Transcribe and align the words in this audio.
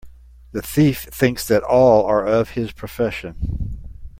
The 0.51 0.63
thief 0.63 1.03
thinks 1.11 1.47
that 1.47 1.61
all 1.61 2.07
are 2.07 2.25
of 2.25 2.57
his 2.57 2.71
profession. 2.71 3.77